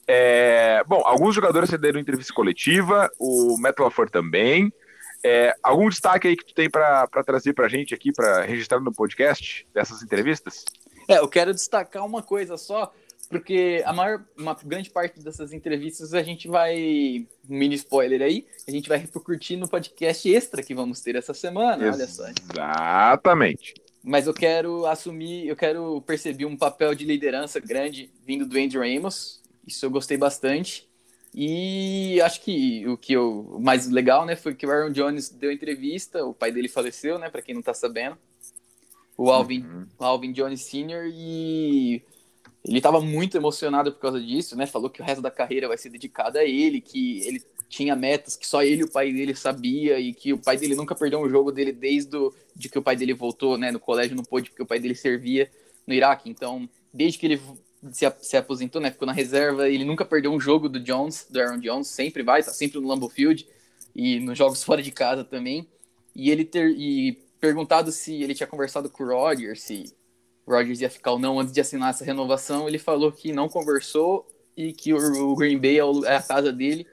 [0.09, 4.73] É, bom, alguns jogadores cederam entrevista coletiva, o Matt LaFleur também.
[5.25, 8.81] É, algum destaque aí que tu tem para trazer para a gente aqui, para registrar
[8.81, 10.65] no podcast dessas entrevistas?
[11.09, 12.93] É, eu quero destacar uma coisa só,
[13.29, 18.47] porque a maior, uma grande parte dessas entrevistas a gente vai, um mini spoiler aí,
[18.67, 22.25] a gente vai repercutir no podcast extra que vamos ter essa semana, olha só.
[22.29, 23.75] Exatamente.
[24.03, 28.83] Mas eu quero assumir, eu quero perceber um papel de liderança grande vindo do Andrew
[28.83, 30.89] Amos, isso eu gostei bastante.
[31.35, 35.29] E acho que o que eu, o mais legal, né, foi que o Aaron Jones
[35.29, 38.17] deu entrevista, o pai dele faleceu, né, para quem não tá sabendo
[39.17, 39.87] o Alvin, uhum.
[39.99, 41.11] Alvin Jones Sr.
[41.13, 42.03] e
[42.65, 44.67] ele estava muito emocionado por causa disso, né?
[44.67, 48.37] Falou que o resto da carreira vai ser dedicado a ele, que ele tinha metas
[48.37, 51.21] que só ele e o pai dele sabia e que o pai dele nunca perdeu
[51.21, 53.71] um jogo dele desde do, de que o pai dele voltou, né?
[53.71, 55.51] No colégio não pôde porque o pai dele servia
[55.87, 56.29] no Iraque.
[56.29, 57.41] Então, desde que ele
[57.93, 58.91] se, se aposentou, né?
[58.91, 59.69] Ficou na reserva.
[59.69, 62.89] Ele nunca perdeu um jogo do Jones, do Aaron Jones, sempre vai, tá sempre no
[62.89, 63.47] Lambeau Field
[63.95, 65.67] e nos jogos fora de casa também.
[66.15, 69.93] E ele ter e perguntado se ele tinha conversado com o Rodgers, se
[70.47, 73.49] o Rodgers ia ficar ou não antes de assinar essa renovação, ele falou que não
[73.49, 76.87] conversou e que o, Green Bay é, é, a casa dele,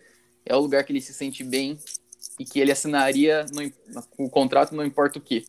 [0.46, 1.78] é o lugar que ele se sente bem
[2.40, 3.72] e que ele assinaria no,
[4.18, 5.46] o contrato não importa o que.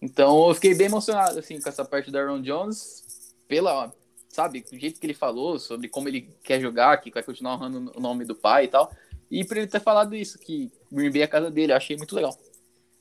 [0.00, 3.04] Então eu fiquei bem emocionado assim com essa parte do Aaron Jones
[3.48, 3.92] pela
[4.28, 7.90] sabe, do jeito que ele falou sobre como ele quer jogar, que vai continuar honrando
[7.96, 8.92] o nome do pai e tal.
[9.30, 11.96] E por ele ter falado isso, que Green Bay é a casa dele, eu achei
[11.96, 12.36] muito legal.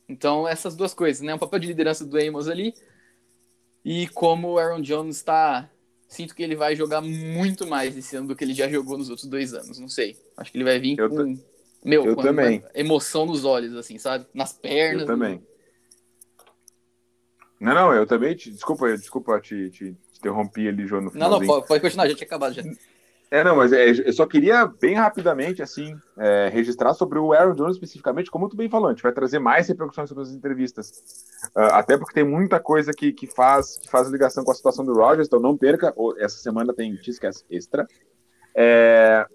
[0.08, 1.34] Então, essas duas coisas, né?
[1.34, 2.74] O papel de liderança do Amos ali
[3.84, 5.70] e como o Aaron Jones está.
[6.08, 9.10] Sinto que ele vai jogar muito mais esse ano do que ele já jogou nos
[9.10, 9.80] outros dois anos.
[9.80, 10.16] Não sei.
[10.38, 11.38] Acho que ele vai vir eu com.
[11.84, 12.64] Meu, eu também.
[12.74, 14.26] emoção nos olhos, assim, sabe?
[14.34, 15.02] Nas pernas.
[15.02, 15.42] Eu também.
[17.60, 18.36] Não, não, eu também.
[18.36, 21.30] Te, desculpa, desculpa te, te, interrompi ali, João, no final.
[21.30, 22.64] Não, não, pode, continuar, já tinha acabado já.
[23.32, 27.56] É, não, mas é, eu só queria bem rapidamente, assim, é, registrar sobre o Aaron
[27.56, 30.92] Jones especificamente, como tu bem falou, a gente vai trazer mais repercussões sobre as entrevistas.
[31.56, 34.86] Uh, até porque tem muita coisa que, que, faz, que faz ligação com a situação
[34.86, 37.88] do Rogers, então não perca, essa semana tem Tiscast Extra.
[38.56, 39.26] É,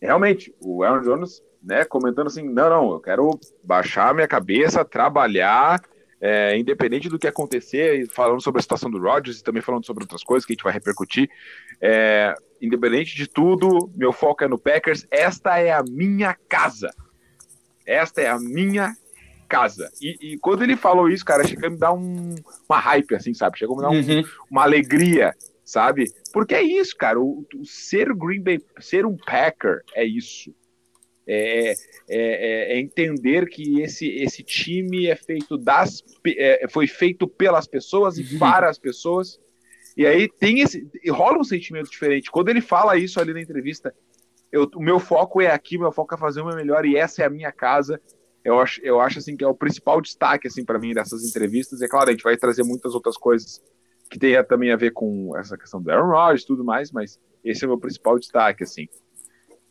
[0.00, 5.80] realmente, o Aaron Jones, né, comentando assim, não, não, eu quero baixar minha cabeça, trabalhar,
[6.22, 10.04] é, independente do que acontecer, falando sobre a situação do Rodgers e também falando sobre
[10.04, 11.28] outras coisas que a gente vai repercutir,
[11.80, 15.04] é, independente de tudo, meu foco é no Packers.
[15.10, 16.94] Esta é a minha casa.
[17.84, 18.94] Esta é a minha
[19.48, 19.90] casa.
[20.00, 22.36] E, e quando ele falou isso, cara, chega a me dar um,
[22.68, 23.58] uma hype, assim, sabe?
[23.58, 24.24] Chegou a me dar um, uhum.
[24.48, 26.04] uma alegria, sabe?
[26.32, 27.20] Porque é isso, cara.
[27.20, 30.54] O, o ser Green Bay, ser um Packer é isso.
[31.26, 31.74] É, é,
[32.08, 38.18] é, é, entender que esse, esse time é feito das é, foi feito pelas pessoas
[38.18, 38.38] e uhum.
[38.38, 39.38] para as pessoas.
[39.96, 42.30] E aí tem esse rola um sentimento diferente.
[42.30, 43.94] Quando ele fala isso ali na entrevista
[44.50, 47.22] eu, o meu foco é aqui meu foco é fazer o meu melhor e essa
[47.22, 48.00] é a minha casa.
[48.44, 51.80] Eu acho, eu acho assim que é o principal destaque assim para mim dessas entrevistas.
[51.80, 53.62] É claro a gente vai trazer muitas outras coisas
[54.10, 57.18] que tenha também a ver com essa questão do Aaron Rodgers e tudo mais mas
[57.42, 58.86] esse é o meu principal destaque assim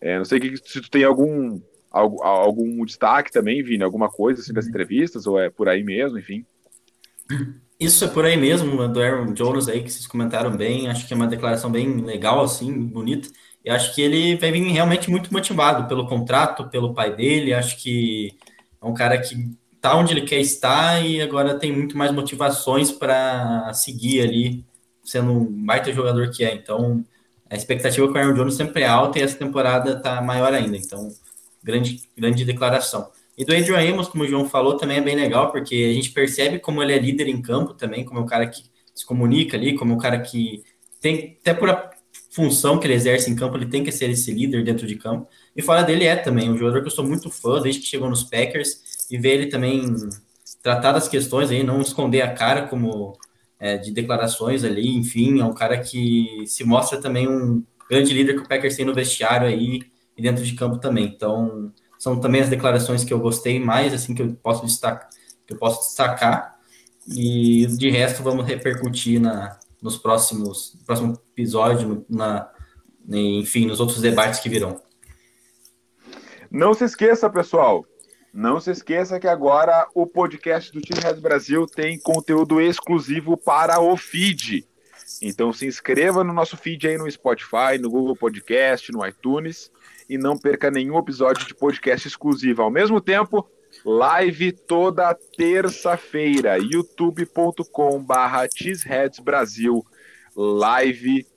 [0.01, 1.61] é, não sei se tu tem algum,
[1.91, 4.69] algum, algum destaque também, Vini, alguma coisa assim das uhum.
[4.69, 6.45] entrevistas, ou é por aí mesmo, enfim.
[7.79, 11.13] Isso é por aí mesmo, do Aaron Jones aí, que vocês comentaram bem, acho que
[11.13, 13.29] é uma declaração bem legal, assim, bonita,
[13.63, 17.77] e acho que ele vai vir realmente muito motivado pelo contrato, pelo pai dele, acho
[17.77, 18.35] que
[18.81, 19.35] é um cara que
[19.79, 24.65] tá onde ele quer estar e agora tem muito mais motivações para seguir ali,
[25.03, 27.03] sendo um baita jogador que é, então
[27.51, 30.77] a expectativa com o Aaron Jones sempre é alta e essa temporada está maior ainda.
[30.77, 31.09] Então,
[31.61, 33.11] grande, grande declaração.
[33.37, 36.11] E do Adrian Amos, como o João falou, também é bem legal, porque a gente
[36.11, 38.63] percebe como ele é líder em campo também, como é um cara que
[38.95, 40.63] se comunica ali, como é um cara que
[41.01, 41.89] tem, até por a
[42.29, 45.27] função que ele exerce em campo, ele tem que ser esse líder dentro de campo.
[45.53, 48.09] E fora dele é também um jogador que eu sou muito fã desde que chegou
[48.09, 49.93] nos Packers, e ver ele também
[50.63, 53.17] tratar das questões aí, não esconder a cara como
[53.61, 58.33] é, de declarações ali, enfim, é um cara que se mostra também um grande líder
[58.33, 59.83] que o Packers tem no vestiário aí
[60.17, 61.05] e dentro de campo também.
[61.05, 65.07] Então, são também as declarações que eu gostei mais, assim, que eu posso destacar,
[65.45, 66.55] que eu posso destacar.
[67.07, 72.49] E de resto, vamos repercutir na, nos próximos próximo episódio, na,
[73.07, 74.81] enfim, nos outros debates que virão.
[76.49, 77.85] Não se esqueça, pessoal,
[78.33, 83.81] não se esqueça que agora o podcast do Time Red Brasil tem conteúdo exclusivo para
[83.81, 84.65] o feed.
[85.21, 89.69] Então se inscreva no nosso feed aí no Spotify, no Google Podcast, no iTunes
[90.09, 92.61] e não perca nenhum episódio de podcast exclusivo.
[92.61, 93.45] Ao mesmo tempo,
[93.83, 98.47] live toda terça-feira, youtube.com/barra
[99.21, 99.85] Brasil,
[100.35, 101.27] live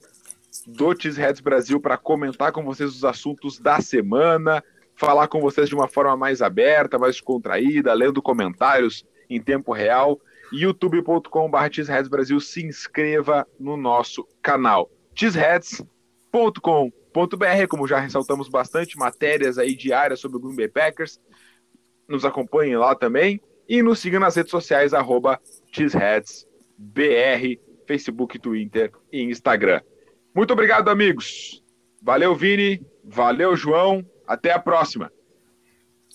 [0.67, 4.63] do Cheeseheads Brasil para comentar com vocês os assuntos da semana
[4.97, 10.21] falar com vocês de uma forma mais aberta, mais descontraída, lendo comentários em tempo real.
[10.53, 14.91] youtube.com.br Brasil, se inscreva no nosso canal.
[15.15, 21.21] cheeseheads.com.br, como já ressaltamos bastante, matérias aí diárias sobre o Green Bay Packers.
[22.09, 25.41] Nos acompanhem lá também e nos siga nas redes sociais, arroba
[27.87, 29.81] Facebook, Twitter e Instagram.
[30.35, 31.63] Muito obrigado, amigos.
[32.03, 32.85] Valeu, Vini.
[33.05, 34.05] Valeu, João.
[34.27, 35.13] Até a próxima.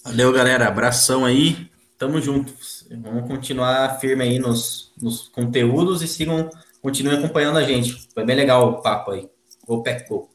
[0.03, 0.67] Valeu, galera.
[0.67, 1.69] Abração aí.
[1.97, 2.87] Tamo juntos.
[2.89, 6.49] Vamos continuar firme aí nos, nos conteúdos e sigam,
[6.81, 8.07] continuem acompanhando a gente.
[8.13, 9.29] Foi bem legal o papo aí.
[9.67, 10.29] Go Pack Go.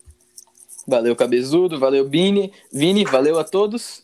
[0.86, 1.78] Valeu, Cabezudo.
[1.78, 2.52] Valeu, Vini.
[2.70, 4.02] Vini, valeu a todos.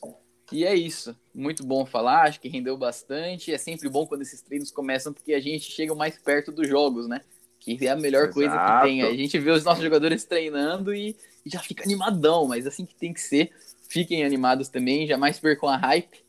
[0.51, 1.14] E é isso.
[1.33, 3.53] Muito bom falar, acho que rendeu bastante.
[3.53, 7.07] É sempre bom quando esses treinos começam, porque a gente chega mais perto dos jogos,
[7.07, 7.21] né?
[7.61, 8.35] Que é a melhor Exato.
[8.35, 9.03] coisa que tem.
[9.03, 12.95] A gente vê os nossos jogadores treinando e, e já fica animadão, mas assim que
[12.95, 13.53] tem que ser.
[13.87, 16.25] Fiquem animados também, jamais percam a hype.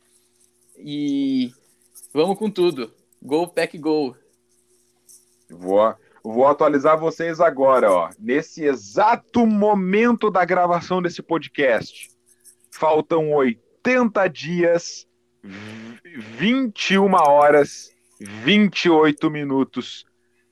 [0.78, 1.54] E
[2.14, 2.94] vamos com tudo.
[3.22, 4.16] Gol, pack, gol.
[5.50, 8.10] Vou, vou atualizar vocês agora, ó.
[8.20, 12.10] Nesse exato momento da gravação desse podcast,
[12.72, 15.08] faltam 80 dias,
[15.44, 20.06] 21 horas, 28 minutos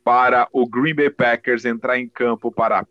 [0.09, 2.83] para o Green Bay Packers entrar em campo para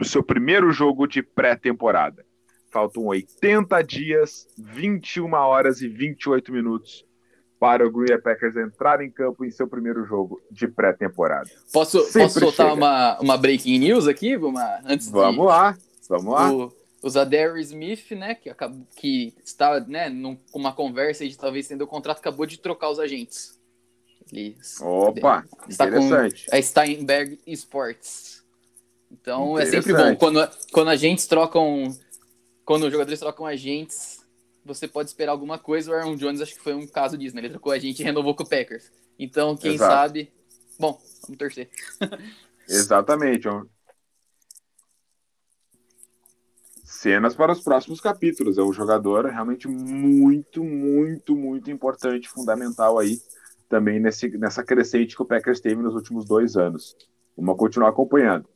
[0.00, 2.24] o seu primeiro jogo de pré-temporada.
[2.70, 7.04] Faltam 80 dias, 21 horas e 28 minutos
[7.58, 11.50] para o Green Bay Packers entrar em campo em seu primeiro jogo de pré-temporada.
[11.72, 12.76] Posso, Sempre posso soltar chega.
[12.76, 14.36] uma, uma breaking news aqui?
[14.36, 15.76] Uma, antes Vamos de, lá,
[16.08, 16.52] vamos lá.
[16.52, 16.72] O,
[17.02, 20.08] o Smith, né, que, acabou, que está né,
[20.54, 23.56] uma conversa de talvez estender o contrato, acabou de trocar os agentes.
[24.32, 26.46] Ele Opa, está com interessante.
[26.50, 28.44] a Steinberg Sports.
[29.10, 29.98] Então é sempre bom.
[29.98, 30.18] Interessante.
[30.18, 31.96] Quando, quando agentes trocam.
[32.64, 34.24] Quando os jogadores trocam agentes,
[34.64, 35.90] você pode esperar alguma coisa.
[35.90, 37.42] O Aaron Jones acho que foi um caso disso, né?
[37.42, 38.90] Ele trocou a gente e renovou com o Packers.
[39.16, 39.92] Então, quem Exato.
[39.92, 40.32] sabe.
[40.78, 41.70] Bom, vamos torcer.
[42.68, 43.48] Exatamente.
[46.82, 48.58] Cenas para os próximos capítulos.
[48.58, 53.20] É um jogador realmente muito, muito, muito importante, fundamental aí
[53.68, 56.96] também nesse, nessa crescente que o Packers teve nos últimos dois anos.
[57.36, 58.48] Vamos continuar acompanhando.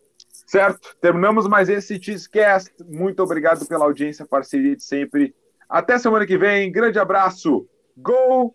[0.47, 0.97] Certo?
[1.01, 2.73] Terminamos mais esse Cheesecast.
[2.89, 5.35] Muito obrigado pela audiência, parceria de sempre.
[5.69, 6.73] Até semana que vem.
[6.73, 7.69] Grande abraço.
[7.97, 8.55] Go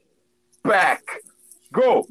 [0.62, 1.04] Pack!
[1.72, 2.08] Go!